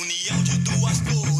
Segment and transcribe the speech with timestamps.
[0.00, 1.39] união de duas cores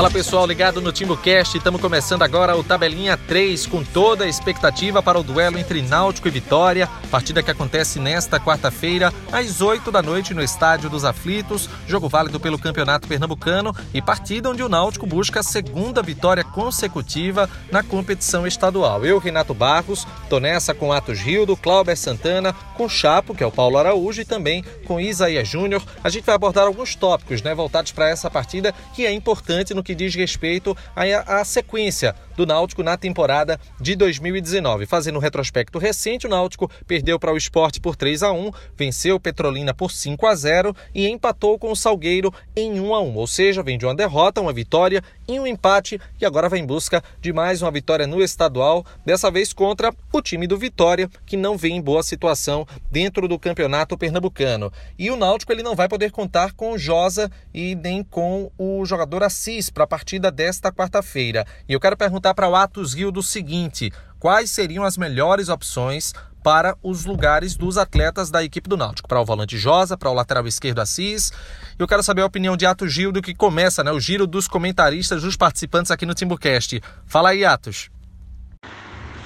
[0.00, 5.02] Fala pessoal, ligado no TimbuCast, estamos começando agora o Tabelinha 3 com toda a expectativa
[5.02, 10.00] para o duelo entre Náutico e Vitória, partida que acontece nesta quarta-feira às 8 da
[10.00, 15.04] noite no Estádio dos Aflitos, jogo válido pelo Campeonato Pernambucano e partida onde o Náutico
[15.04, 19.04] busca a segunda vitória consecutiva na competição estadual.
[19.04, 23.52] Eu, Renato Barros, tô nessa com Atos Rildo, Cláudio Santana, com Chapo, que é o
[23.52, 25.82] Paulo Araújo, e também com Isaías Júnior.
[26.02, 29.82] A gente vai abordar alguns tópicos né, voltados para essa partida que é importante no
[29.82, 34.86] que diz respeito à, à sequência do Náutico na temporada de 2019.
[34.86, 39.20] Fazendo um retrospecto recente, o Náutico perdeu para o Esporte por 3 a 1 venceu
[39.20, 43.26] Petrolina por 5 a 0 e empatou com o Salgueiro em 1 a 1 ou
[43.26, 47.04] seja, vem de uma derrota, uma vitória e um empate e agora vai em busca
[47.20, 51.58] de mais uma vitória no estadual, dessa vez contra o time do Vitória, que não
[51.58, 54.72] vem em boa situação dentro do campeonato pernambucano.
[54.98, 58.84] E o Náutico ele não vai poder contar com o Josa e nem com o
[58.86, 61.46] jogador Assis para a partida desta quarta-feira.
[61.68, 66.12] E eu quero perguntar para o Atos Rio do seguinte: quais seriam as melhores opções
[66.42, 70.14] para os lugares dos atletas da equipe do Náutico, para o volante Josa, para o
[70.14, 71.32] lateral esquerdo Assis.
[71.78, 75.22] Eu quero saber a opinião de Atos Gildo, que começa né, o giro dos comentaristas,
[75.22, 76.80] dos participantes aqui no Timbucast.
[77.06, 77.90] Fala aí, Atos.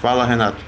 [0.00, 0.62] Fala, Renato.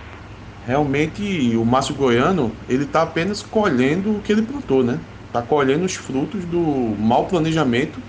[0.67, 4.99] Realmente, o Márcio Goiano, ele está apenas colhendo o que ele plantou, né?
[5.27, 6.59] Está colhendo os frutos do
[6.99, 8.01] mau planejamento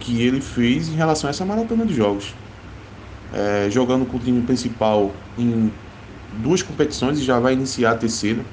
[0.00, 2.34] que ele fez em relação a essa maratona de jogos.
[3.36, 5.76] É, jogando com o time principal em
[6.30, 8.46] duas competições e já vai iniciar a terceira.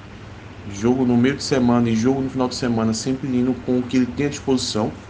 [0.66, 3.88] Jogo no meio de semana e jogo no final de semana, sempre indo com o
[3.88, 5.02] que ele tem à disposição.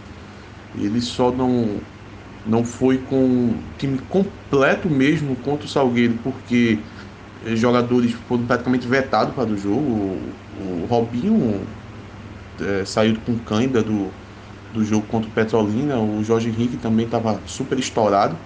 [0.74, 1.86] Ele só não,
[2.44, 6.86] não foi com o time completo mesmo contra o Salgueiro, porque
[7.56, 10.40] jogadores foram praticamente vetados para o jogo.
[10.50, 11.76] O, o Robinho
[12.60, 14.18] é, saiu com cãibra do,
[14.70, 18.40] do jogo contra o Petrolina, o Jorge Henrique também estava super estourado.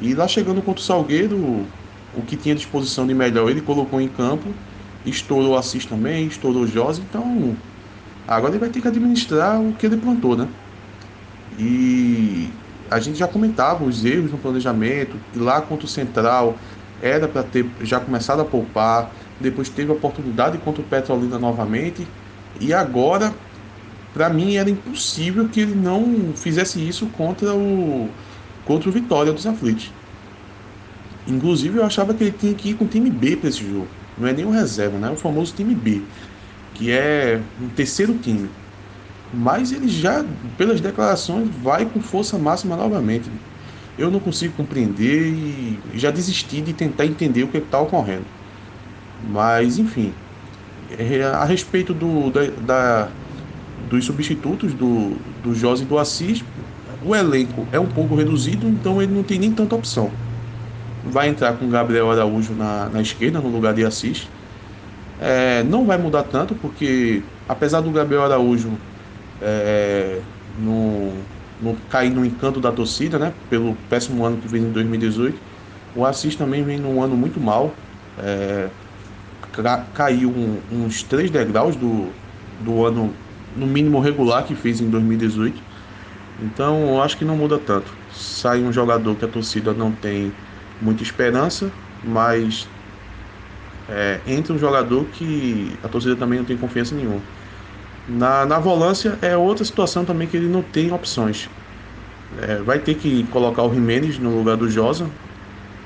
[0.00, 1.66] E lá chegando contra o Salgueiro,
[2.16, 4.48] o que tinha disposição de melhor ele colocou em campo,
[5.04, 7.56] estourou o Assis também, estourou o então
[8.26, 10.48] agora ele vai ter que administrar o que ele plantou, né?
[11.58, 12.48] E
[12.90, 16.56] a gente já comentava os erros no planejamento, e lá contra o Central
[17.02, 19.10] era para ter já começado a poupar,
[19.40, 22.06] depois teve a oportunidade contra o Petrolina novamente,
[22.60, 23.32] e agora,
[24.12, 28.08] para mim, era impossível que ele não fizesse isso contra o,
[28.64, 29.90] contra o Vitória dos Aflitos.
[31.26, 33.88] Inclusive, eu achava que ele tinha que ir com o time B para esse jogo.
[34.18, 35.08] Não é nem o reserva, né?
[35.08, 36.02] É o famoso time B,
[36.74, 38.50] que é um terceiro time.
[39.32, 40.24] Mas ele já,
[40.56, 43.30] pelas declarações, vai com força máxima novamente.
[43.98, 48.26] Eu não consigo compreender e já desisti de tentar entender o que está ocorrendo.
[49.20, 50.12] Mas, enfim,
[50.90, 53.12] é, a respeito do, da, da,
[53.88, 56.44] dos substitutos do, do José e do Assis,
[57.04, 60.10] o elenco é um pouco reduzido, então ele não tem nem tanta opção
[61.04, 64.28] vai entrar com Gabriel Araújo na, na esquerda, no lugar de Assis.
[65.20, 68.72] É, não vai mudar tanto, porque apesar do Gabriel Araújo
[69.40, 70.20] é,
[70.58, 71.12] no,
[71.60, 75.38] no cair no encanto da torcida, né, pelo péssimo ano que fez em 2018,
[75.94, 77.72] o Assis também vem num ano muito mal.
[78.18, 78.68] É,
[79.94, 82.08] caiu um, uns três degraus do,
[82.60, 83.14] do ano,
[83.56, 85.73] no mínimo regular, que fez em 2018.
[86.36, 88.02] Então, eu acho que não muda tanto.
[88.08, 90.40] Sai um jogador que a torcida não tem
[90.80, 92.74] muita esperança, mas
[93.88, 97.30] é, entra um jogador que a torcida também não tem confiança nenhuma.
[98.06, 101.50] Na, na volância é outra situação também que ele não tem opções.
[102.30, 105.18] É, vai ter que colocar o Jimenez no lugar do Josa.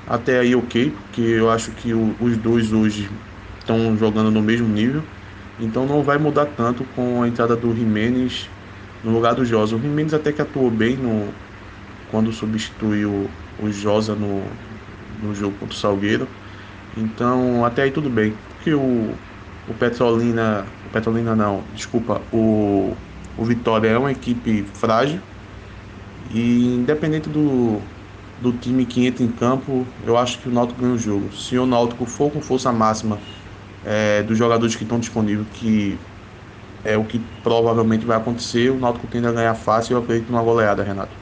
[0.07, 3.23] Até aí ok, porque eu acho que o, os dois hoje
[3.61, 5.09] estão jogando no mesmo nível.
[5.59, 8.58] Então não vai mudar tanto com a entrada do Jimenez
[9.03, 9.77] no lugar do Josa.
[9.77, 11.33] O Jimenez até que atuou bem no,
[12.11, 14.43] quando substituiu o Josa no,
[15.23, 16.29] no jogo contra o Salgueiro.
[16.97, 18.35] Então, até aí tudo bem.
[18.49, 19.15] Porque o,
[19.69, 20.67] o Petrolina.
[20.87, 22.23] O Petrolina não, desculpa.
[22.33, 22.97] O,
[23.37, 25.21] o Vitória é uma equipe frágil.
[26.31, 27.81] E independente do,
[28.39, 31.33] do time que entra em campo, eu acho que o Náutico ganha o jogo.
[31.33, 33.19] Se o Náutico for com força máxima
[33.83, 35.99] é, dos jogadores que estão disponíveis, que
[36.89, 40.31] é o que provavelmente vai acontecer, o Náutico tende a ganhar fácil e eu acredito
[40.31, 41.13] numa goleada, Renato.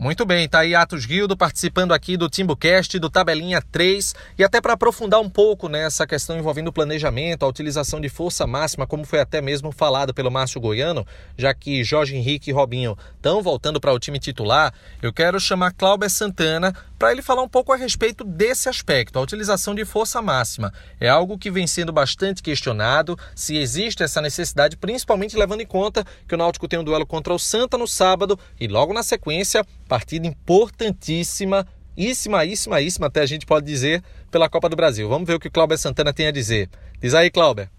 [0.00, 4.60] Muito bem, tá aí Atos Guildo participando aqui do TimbuCast, do Tabelinha 3, e até
[4.60, 9.04] para aprofundar um pouco nessa questão envolvendo o planejamento, a utilização de força máxima, como
[9.04, 11.04] foi até mesmo falado pelo Márcio Goiano,
[11.36, 14.72] já que Jorge Henrique e Robinho estão voltando para o time titular,
[15.02, 19.22] eu quero chamar Cláudio Santana para ele falar um pouco a respeito desse aspecto, a
[19.22, 20.72] utilização de força máxima.
[20.98, 26.04] É algo que vem sendo bastante questionado, se existe essa necessidade, principalmente levando em conta
[26.26, 29.64] que o Náutico tem um duelo contra o Santa no sábado e logo na sequência,
[29.86, 31.66] partida importantíssima,
[31.96, 35.08] íssima, íssima, íssima, até a gente pode dizer, pela Copa do Brasil.
[35.08, 36.68] Vamos ver o que o Cláudio Santana tem a dizer.
[37.00, 37.70] Diz aí, Cláudio.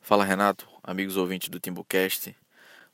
[0.00, 2.34] Fala, Renato, amigos ouvintes do Timbucast.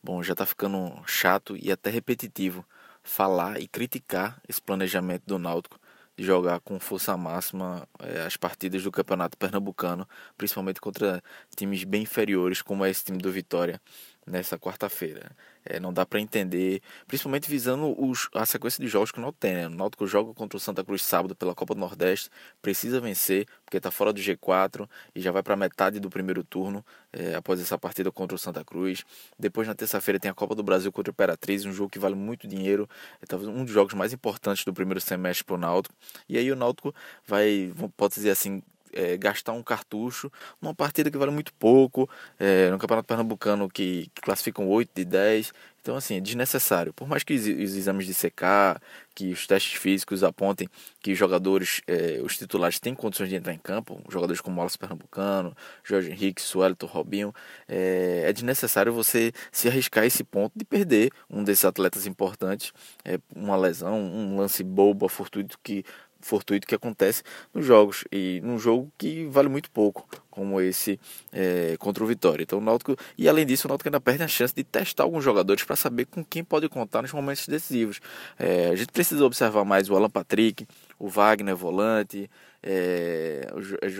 [0.02, 2.64] Bom, já tá ficando chato e até repetitivo
[3.02, 5.78] falar e criticar esse planejamento do Náutico
[6.16, 10.06] de jogar com força máxima é, as partidas do Campeonato Pernambucano,
[10.36, 11.22] principalmente contra
[11.56, 13.80] times bem inferiores, como é esse time do Vitória
[14.26, 15.30] nessa quarta-feira.
[15.64, 19.40] É, não dá para entender, principalmente visando os, a sequência de jogos que o Náutico
[19.40, 19.54] tem.
[19.54, 19.66] Né?
[19.66, 22.30] O Náutico joga contra o Santa Cruz sábado pela Copa do Nordeste,
[22.60, 26.84] precisa vencer, porque está fora do G4 e já vai para metade do primeiro turno
[27.12, 29.04] é, após essa partida contra o Santa Cruz.
[29.38, 32.14] Depois, na terça-feira, tem a Copa do Brasil contra o Imperatriz, um jogo que vale
[32.14, 32.88] muito dinheiro,
[33.20, 35.94] é talvez um dos jogos mais importantes do primeiro semestre para o Náutico.
[36.28, 36.94] E aí o Náutico
[37.26, 40.30] vai, pode dizer assim, é, gastar um cartucho
[40.60, 42.08] numa partida que vale muito pouco,
[42.38, 45.52] é, no Campeonato Pernambucano que, que classificam 8 de 10.
[45.82, 46.92] Então, assim, é desnecessário.
[46.92, 48.80] Por mais que os exames de CK,
[49.16, 50.68] que os testes físicos apontem
[51.00, 55.56] que jogadores, é, os titulares têm condições de entrar em campo, jogadores como Wallace Pernambucano,
[55.82, 57.34] Jorge Henrique, Suelton, Robinho,
[57.68, 62.72] é, é desnecessário você se arriscar esse ponto de perder um desses atletas importantes,
[63.04, 65.84] é, uma lesão, um lance bobo, fortuito que
[66.22, 67.22] fortuito que acontece
[67.52, 70.98] nos jogos e num jogo que vale muito pouco como esse
[71.30, 72.42] é, contra o Vitória.
[72.42, 75.22] Então o Náutico e além disso o Náutico ainda perde a chance de testar alguns
[75.22, 78.00] jogadores para saber com quem pode contar nos momentos decisivos.
[78.38, 80.66] É, a gente precisa observar mais o Alan Patrick,
[81.02, 82.30] o Wagner volante,
[82.62, 83.44] é,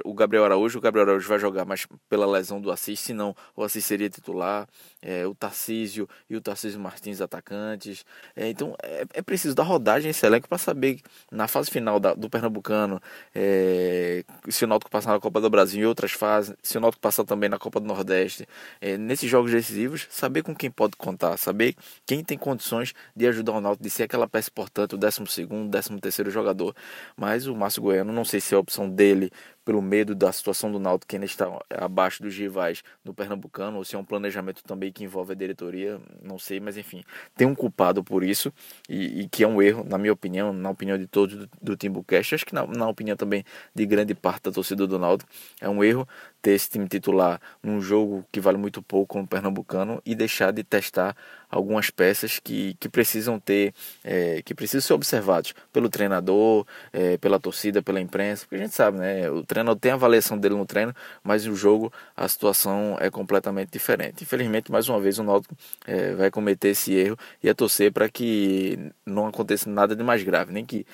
[0.05, 3.65] o Gabriel Araújo, o Gabriel Araújo vai jogar mais pela lesão do Assis, senão o
[3.65, 4.69] Assis seria titular,
[5.01, 8.05] é, o Tarcísio e o Tarcísio Martins atacantes.
[8.37, 12.15] É, então é, é, preciso dar rodagem esse elenco para saber na fase final da,
[12.15, 13.01] do Pernambucano
[13.35, 17.01] é, se o Náutico passar na Copa do Brasil e outras fases, se o Náutico
[17.01, 18.47] passar também na Copa do Nordeste,
[18.81, 21.75] é, nesses jogos decisivos, saber com quem pode contar, saber
[22.07, 25.69] quem tem condições de ajudar o Náutico, de ser aquela peça importante, o 12 segundo,
[25.69, 26.77] 13 terceiro jogador.
[27.17, 29.31] Mas o Márcio Goiano, não sei se é a opção dele
[29.64, 33.85] pelo medo da situação do Náutico que ainda está abaixo dos rivais no Pernambucano, ou
[33.85, 37.03] se é um planejamento também que envolve a diretoria, não sei, mas enfim,
[37.37, 38.53] tem um culpado por isso
[38.88, 41.76] e, e que é um erro, na minha opinião, na opinião de todos do, do
[41.76, 43.44] Timbucast, acho que na, na opinião também
[43.75, 45.31] de grande parte da torcida do Náutico,
[45.61, 46.06] é um erro
[46.41, 50.65] ter esse time titular num jogo que vale muito pouco no Pernambucano e deixar de
[50.65, 51.17] testar
[51.49, 57.38] algumas peças que, que precisam ter, é, que precisam ser observados pelo treinador, é, pela
[57.38, 59.31] torcida, pela imprensa, porque a gente sabe, né?
[59.31, 63.71] O treinador tem a avaliação dele no treino, mas no jogo a situação é completamente
[63.71, 64.23] diferente.
[64.25, 65.55] Infelizmente, mais uma vez, o Náutico
[65.87, 70.23] é, vai cometer esse erro e é torcer para que não aconteça nada de mais
[70.23, 70.87] grave, nem que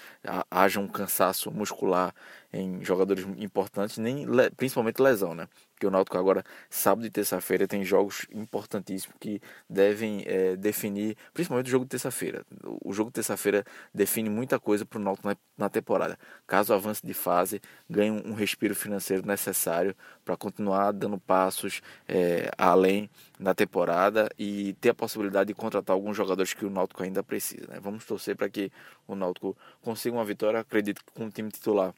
[0.51, 2.15] haja um cansaço muscular
[2.53, 4.27] em jogadores importantes, nem
[4.57, 5.49] principalmente lesão, né?
[5.79, 9.41] Porque o Náutico agora, sábado e terça-feira, tem jogos importantíssimos que
[9.71, 12.45] devem é, definir, principalmente o jogo de terça-feira.
[12.85, 13.65] O jogo de terça-feira
[13.95, 16.19] define muita coisa para o Náutico na, na, temporada.
[16.49, 19.95] Caso avance de fase, ganhe um, um respiro financeiro necessário
[20.25, 23.09] para continuar dando passos é, além
[23.39, 27.69] na temporada e ter a possibilidade de contratar alguns jogadores que o Náutico ainda precisa.
[27.69, 27.79] Né?
[27.81, 28.73] Vamos torcer para que
[29.07, 31.95] o Náutico consiga uma vitória, acredito que com o time titular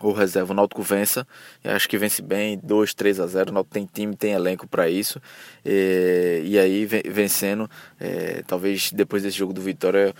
[0.00, 1.26] ou reserva, o Náutico vença,
[1.64, 4.88] acho que vence bem, 2, 3 a 0, o Náutico tem time, tem elenco para
[4.88, 5.20] isso,
[5.64, 10.14] e, e, aí vencendo, é, talvez depois desse jogo do Vitória,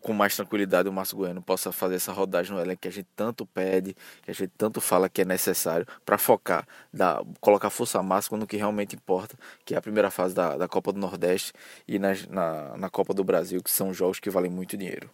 [0.00, 3.08] com mais tranquilidade o Márcio Goiano possa fazer essa rodagem no elenco que a gente
[3.14, 8.02] tanto pede, que a gente tanto fala que é necessário para focar, dar, colocar força
[8.02, 11.52] máxima no que realmente importa, que é a primeira fase da, da Copa do Nordeste
[11.86, 15.10] e na, na, na Copa do Brasil, que são jogos que valem muito dinheiro.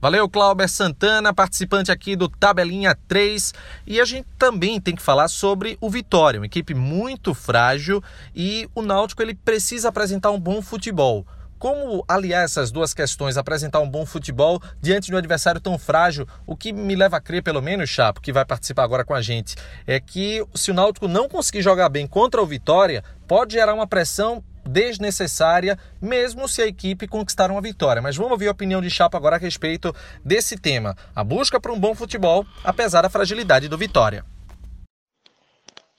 [0.00, 3.52] Valeu, Clauber Santana, participante aqui do Tabelinha 3.
[3.86, 8.02] E a gente também tem que falar sobre o Vitória, uma equipe muito frágil
[8.34, 11.26] e o Náutico ele precisa apresentar um bom futebol.
[11.58, 16.26] Como aliar essas duas questões, apresentar um bom futebol diante de um adversário tão frágil?
[16.46, 19.20] O que me leva a crer, pelo menos, Chapo, que vai participar agora com a
[19.20, 19.54] gente,
[19.86, 23.86] é que se o Náutico não conseguir jogar bem contra o Vitória, pode gerar uma
[23.86, 28.02] pressão desnecessária, mesmo se a equipe conquistar uma vitória.
[28.02, 31.70] Mas vamos ouvir a opinião de Chapa agora a respeito desse tema, a busca por
[31.70, 34.24] um bom futebol, apesar da fragilidade do Vitória.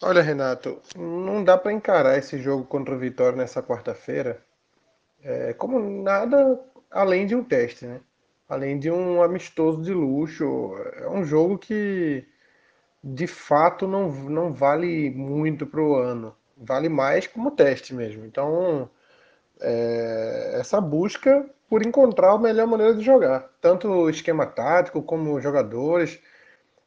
[0.01, 4.41] Olha, Renato, não dá para encarar esse jogo contra o Vitória nessa quarta-feira
[5.23, 8.01] é, como nada além de um teste, né?
[8.49, 10.75] Além de um amistoso de luxo.
[10.95, 12.25] É um jogo que
[13.03, 18.25] de fato não, não vale muito para o ano vale mais como teste mesmo.
[18.25, 18.89] Então,
[19.61, 25.39] é, essa busca por encontrar a melhor maneira de jogar, tanto o esquema tático como
[25.41, 26.19] jogadores.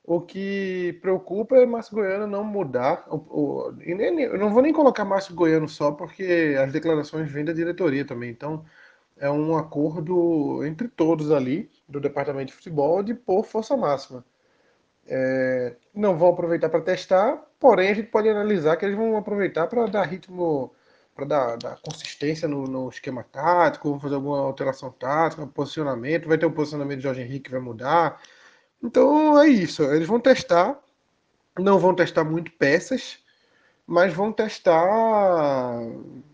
[0.07, 3.07] O que preocupa é Márcio Goiano não mudar.
[3.09, 7.31] O, o, e nem, eu não vou nem colocar Márcio Goiano só, porque as declarações
[7.33, 8.31] vêm da diretoria também.
[8.31, 8.65] Então,
[9.17, 14.25] é um acordo entre todos ali, do departamento de futebol, de pôr força máxima.
[15.07, 19.67] É, não vão aproveitar para testar, porém a gente pode analisar que eles vão aproveitar
[19.67, 20.75] para dar ritmo
[21.15, 26.37] para dar, dar, consistência no, no, esquema tático, vão fazer alguma alteração tática, posicionamento, vai
[26.37, 28.21] ter um posicionamento de Jorge Henrique que vai mudar.
[28.83, 30.79] Então é isso, eles vão testar,
[31.59, 33.19] não vão testar muito peças,
[33.87, 35.81] mas vão testar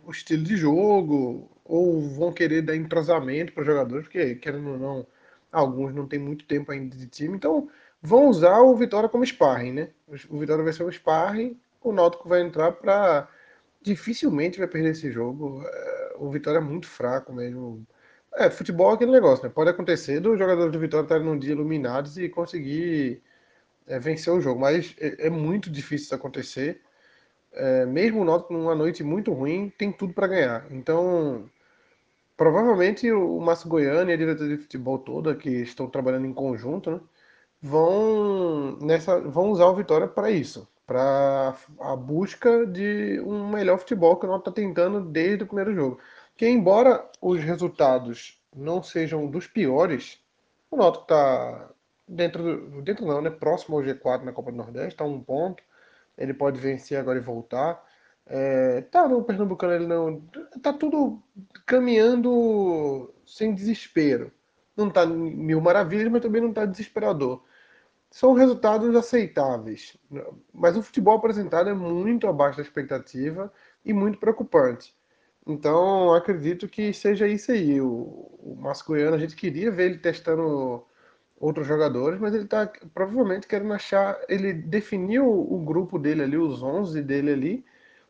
[0.04, 4.78] o estilo de jogo, ou vão querer dar entrosamento para os jogadores, porque querendo ou
[4.78, 5.06] não,
[5.52, 7.68] alguns não têm muito tempo ainda de time, então
[8.02, 9.88] vão usar o Vitória como sparring, né?
[10.28, 13.28] O Vitória vai ser o sparring, o Náutico vai entrar para
[13.83, 15.62] dificilmente vai perder esse jogo.
[15.66, 17.87] É, o Vitória é muito fraco mesmo.
[18.35, 19.50] É, futebol é aquele negócio, né?
[19.50, 23.23] Pode acontecer dos jogadores do Vitória estarem num dia iluminados e conseguir
[23.87, 26.80] é, vencer o jogo, mas é, é muito difícil isso acontecer.
[27.52, 30.66] É, mesmo o Náutico numa noite muito ruim, tem tudo para ganhar.
[30.71, 31.50] Então,
[32.37, 36.90] provavelmente o Márcio Goiano e a diretoria de futebol toda, que estão trabalhando em conjunto,
[36.92, 37.00] né,
[37.62, 44.16] vão, nessa, vão usar o Vitória para isso para a busca de um melhor futebol
[44.16, 46.00] que o Náutico está tentando desde o primeiro jogo.
[46.36, 50.18] Que embora os resultados não sejam dos piores,
[50.68, 51.70] o Náutico está
[52.08, 53.30] dentro, dentro não, né?
[53.30, 55.62] Próximo ao G4 na Copa do Nordeste, está um ponto.
[56.18, 57.80] Ele pode vencer agora e voltar.
[58.26, 60.20] É, tá no Pernambucano, ele não.
[60.60, 61.22] Tá tudo
[61.66, 64.32] caminhando sem desespero.
[64.80, 67.42] Não tá mil maravilhas, mas também não tá desesperador
[68.10, 69.96] são resultados aceitáveis.
[70.52, 73.52] Mas o futebol apresentado é muito abaixo da expectativa
[73.84, 74.94] e muito preocupante.
[75.46, 77.80] Então, acredito que seja isso aí.
[77.80, 78.58] O, o
[79.14, 80.84] a gente queria ver ele testando
[81.38, 84.18] outros jogadores, mas ele está provavelmente querendo achar.
[84.28, 87.64] Ele definiu o grupo dele ali, os 11 dele ali,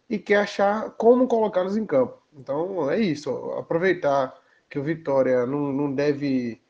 [0.09, 2.19] e quer achar como colocá-los em campo.
[2.35, 3.31] Então, é isso.
[3.53, 4.35] Aproveitar
[4.71, 6.61] que o Vitória não, não deve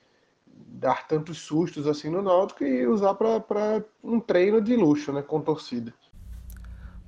[0.47, 5.41] dar tantos sustos assim no Náutico e usar para um treino de luxo, né, com
[5.41, 5.93] torcida.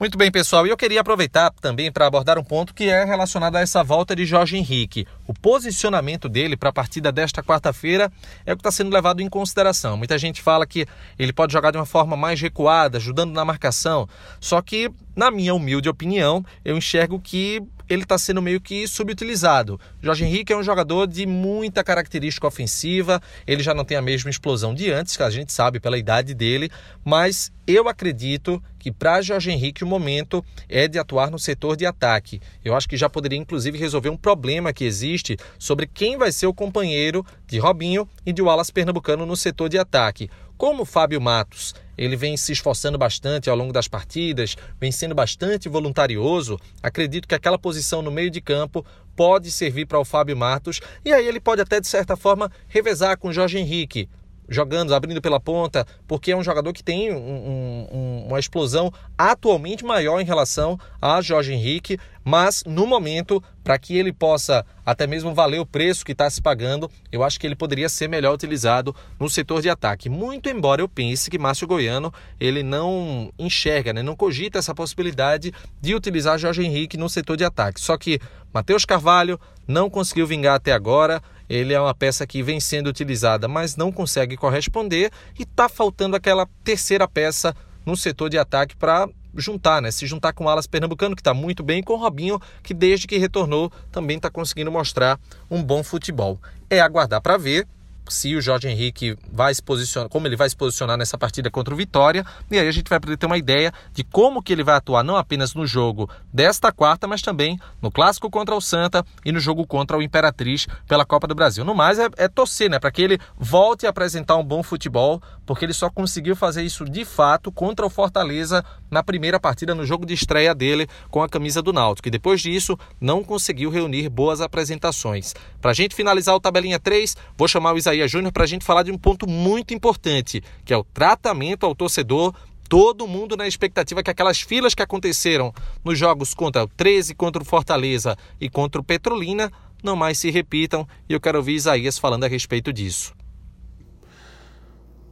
[0.02, 0.66] Muito bem, pessoal.
[0.66, 4.16] E eu queria aproveitar também para abordar um ponto que é relacionado a essa volta
[4.16, 5.06] de Jorge Henrique.
[5.28, 8.11] O posicionamento dele para a partida desta quarta-feira
[8.44, 9.96] é o que está sendo levado em consideração.
[9.96, 14.08] Muita gente fala que ele pode jogar de uma forma mais recuada, ajudando na marcação.
[14.40, 19.78] Só que, na minha humilde opinião, eu enxergo que ele está sendo meio que subutilizado.
[20.00, 24.30] Jorge Henrique é um jogador de muita característica ofensiva, ele já não tem a mesma
[24.30, 26.70] explosão de antes, que a gente sabe pela idade dele,
[27.04, 31.87] mas eu acredito que para Jorge Henrique o momento é de atuar no setor de
[31.87, 32.40] ataque.
[32.64, 36.46] Eu acho que já poderia inclusive resolver um problema que existe sobre quem vai ser
[36.46, 40.28] o companheiro de Robinho e de Wallace Pernambucano no setor de ataque.
[40.62, 45.12] Como o Fábio Matos ele vem se esforçando bastante ao longo das partidas, vem sendo
[45.12, 50.37] bastante voluntarioso, acredito que aquela posição no meio de campo pode servir para o Fábio
[50.37, 54.09] Matos e aí ele pode até de certa forma revezar com o Jorge Henrique,
[54.49, 59.84] jogando, abrindo pela ponta, porque é um jogador que tem um, um, uma explosão atualmente
[59.84, 65.34] maior em relação a Jorge Henrique, mas no momento, para que ele possa até mesmo
[65.34, 68.94] valer o preço que está se pagando, eu acho que ele poderia ser melhor utilizado
[69.18, 70.08] no setor de ataque.
[70.08, 75.52] Muito embora eu pense que Márcio Goiano ele não enxerga, né, não cogita essa possibilidade
[75.80, 77.80] de utilizar Jorge Henrique no setor de ataque.
[77.80, 78.20] Só que
[78.52, 81.22] Matheus Carvalho não conseguiu vingar até agora.
[81.49, 86.16] Ele é uma peça que vem sendo utilizada, mas não consegue corresponder e está faltando
[86.16, 89.90] aquela terceira peça no setor de ataque para juntar, né?
[89.90, 92.75] Se juntar com o Alas Pernambucano, que está muito bem, e com o Robinho, que
[92.75, 95.18] desde que retornou também está conseguindo mostrar
[95.50, 96.38] um bom futebol.
[96.68, 97.66] É aguardar para ver
[98.09, 101.73] se o Jorge Henrique vai se posicionar, como ele vai se posicionar nessa partida contra
[101.73, 104.64] o Vitória, e aí a gente vai poder ter uma ideia de como que ele
[104.64, 109.04] vai atuar não apenas no jogo desta quarta, mas também no clássico contra o Santa
[109.25, 111.64] e no jogo contra o Imperatriz pela Copa do Brasil.
[111.64, 115.23] No mais é, é torcer, né, para que ele volte a apresentar um bom futebol,
[115.47, 119.87] porque ele só conseguiu fazer isso de fato contra o Fortaleza na primeira partida no
[119.87, 122.09] jogo de estreia dele com a camisa do Náutico.
[122.09, 125.35] E depois disso não conseguiu reunir boas apresentações.
[125.61, 128.46] Para a gente finalizar o tabelinha 3, vou chamar o Isaías Isaías Júnior para a
[128.46, 132.34] gente falar de um ponto muito importante, que é o tratamento ao torcedor.
[132.68, 135.52] Todo mundo na expectativa que aquelas filas que aconteceram
[135.84, 140.30] nos jogos contra o 13, contra o Fortaleza e contra o Petrolina não mais se
[140.30, 140.88] repitam.
[141.06, 143.14] E eu quero ouvir Isaías falando a respeito disso.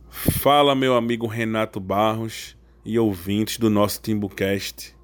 [0.09, 4.97] Fala, meu amigo Renato Barros e ouvintes do nosso Timbucast.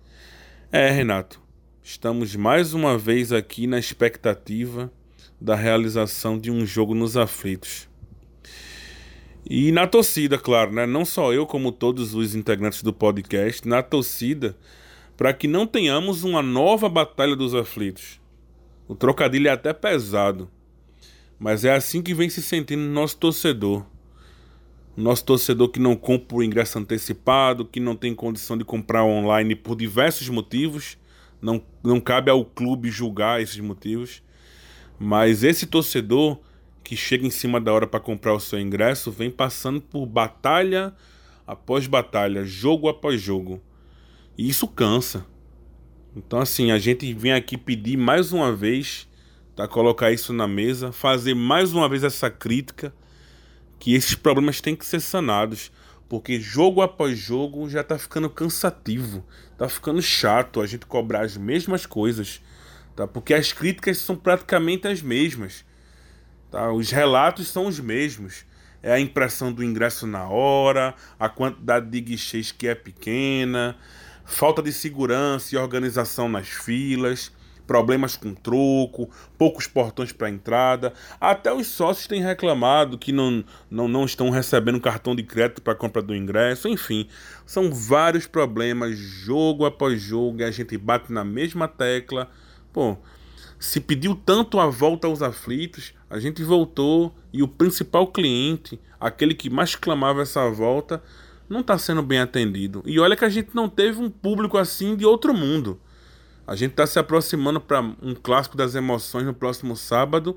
[0.72, 1.42] É, Renato,
[1.82, 4.90] estamos mais uma vez aqui na expectativa
[5.40, 7.88] da realização de um jogo nos aflitos.
[9.48, 10.86] E na torcida, claro, né?
[10.86, 14.56] Não só eu, como todos os integrantes do podcast, na torcida,
[15.16, 18.20] para que não tenhamos uma nova batalha dos aflitos.
[18.88, 20.50] O trocadilho é até pesado,
[21.38, 23.84] mas é assim que vem se sentindo nosso torcedor.
[24.96, 29.54] Nosso torcedor que não compra o ingresso antecipado, que não tem condição de comprar online
[29.54, 30.96] por diversos motivos,
[31.40, 34.22] não, não cabe ao clube julgar esses motivos.
[34.98, 36.38] Mas esse torcedor
[36.82, 40.94] que chega em cima da hora para comprar o seu ingresso vem passando por batalha
[41.46, 43.60] após batalha, jogo após jogo.
[44.36, 45.26] E isso cansa.
[46.14, 49.08] Então, assim, a gente vem aqui pedir mais uma vez,
[49.54, 49.68] tá?
[49.68, 52.94] Colocar isso na mesa, fazer mais uma vez essa crítica
[53.78, 55.70] que esses problemas têm que ser sanados.
[56.08, 59.24] Porque jogo após jogo já tá ficando cansativo,
[59.58, 62.40] tá ficando chato a gente cobrar as mesmas coisas,
[62.96, 63.06] tá?
[63.06, 65.64] Porque as críticas são praticamente as mesmas.
[66.50, 66.72] Tá?
[66.72, 68.44] Os relatos são os mesmos.
[68.82, 73.76] É a impressão do ingresso na hora, a quantidade de guichês que é pequena,
[74.24, 77.32] falta de segurança e organização nas filas,
[77.66, 80.92] problemas com troco, poucos portões para entrada.
[81.20, 85.74] Até os sócios têm reclamado que não, não, não estão recebendo cartão de crédito para
[85.74, 86.68] compra do ingresso.
[86.68, 87.08] Enfim,
[87.44, 92.30] são vários problemas, jogo após jogo, e a gente bate na mesma tecla.
[92.76, 92.94] Pô,
[93.58, 99.34] se pediu tanto a volta aos aflitos, a gente voltou e o principal cliente, aquele
[99.34, 101.02] que mais clamava essa volta,
[101.48, 102.82] não está sendo bem atendido.
[102.84, 105.80] E olha que a gente não teve um público assim de outro mundo.
[106.46, 110.36] A gente está se aproximando para um clássico das emoções no próximo sábado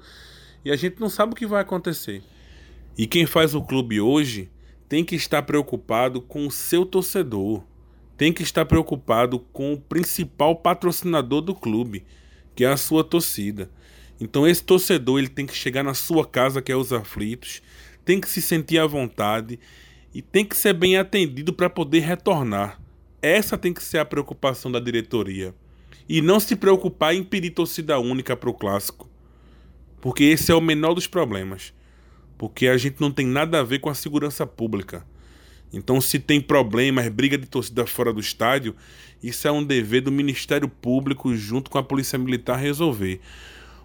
[0.64, 2.24] e a gente não sabe o que vai acontecer.
[2.98, 4.50] E quem faz o clube hoje
[4.88, 7.62] tem que estar preocupado com o seu torcedor,
[8.16, 12.06] tem que estar preocupado com o principal patrocinador do clube
[12.60, 13.72] que é a sua torcida.
[14.20, 17.62] Então esse torcedor ele tem que chegar na sua casa, que é os aflitos,
[18.04, 19.58] tem que se sentir à vontade
[20.14, 22.78] e tem que ser bem atendido para poder retornar.
[23.22, 25.56] Essa tem que ser a preocupação da diretoria.
[26.10, 29.10] E não se preocupar em pedir torcida única para o clássico.
[30.02, 31.74] Porque esse é o menor dos problemas.
[32.38, 35.06] Porque a gente não tem nada a ver com a segurança pública.
[35.72, 38.76] Então, se tem problemas, briga de torcida fora do estádio,
[39.22, 43.20] isso é um dever do Ministério Público junto com a Polícia Militar resolver.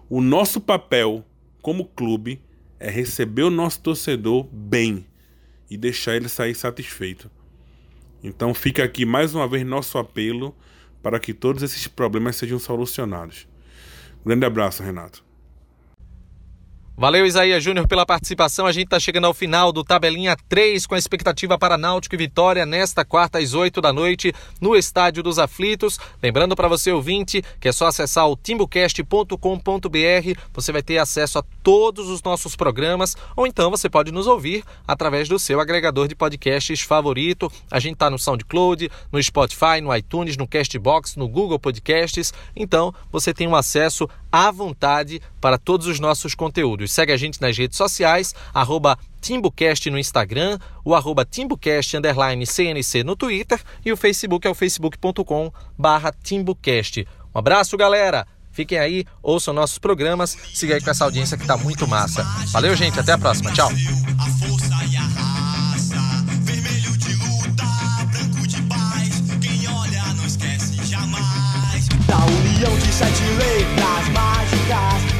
[0.09, 1.25] O nosso papel
[1.61, 2.41] como clube
[2.79, 5.05] é receber o nosso torcedor bem
[5.69, 7.29] e deixar ele sair satisfeito.
[8.23, 10.55] Então fica aqui mais uma vez nosso apelo
[11.01, 13.47] para que todos esses problemas sejam solucionados.
[14.25, 15.23] grande abraço, Renato.
[16.97, 18.65] Valeu, Isaías Júnior, pela participação.
[18.65, 22.17] A gente está chegando ao final do Tabelinha 3 com a expectativa para Náutico e
[22.17, 25.99] Vitória nesta quarta às 8 da noite no Estádio dos Aflitos.
[26.23, 30.39] Lembrando para você, ouvinte, que é só acessar o timbocast.com.br.
[30.53, 34.63] Você vai ter acesso a todos os nossos programas ou então você pode nos ouvir
[34.87, 37.51] através do seu agregador de podcasts favorito.
[37.69, 42.33] A gente está no SoundCloud, no Spotify, no iTunes, no Castbox, no Google Podcasts.
[42.55, 46.84] Então você tem um acesso à vontade para todos os nossos conteúdos.
[46.87, 53.03] Segue a gente nas redes sociais, arroba TimbuCast no Instagram, o arroba TimbuCast underline CNC
[53.03, 57.07] no Twitter e o Facebook é o facebook.com barra TimbuCast.
[57.33, 58.27] Um abraço, galera!
[58.51, 62.23] Fiquem aí, ouçam nossos programas, siga aí com essa audiência que tá muito massa.
[62.53, 63.51] Valeu, gente, até a próxima.
[63.51, 63.69] Tchau!
[72.95, 75.14] Sete letras